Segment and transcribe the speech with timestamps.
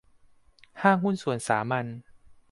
[0.81, 1.85] ห้างหุ้นส่วนสามัญ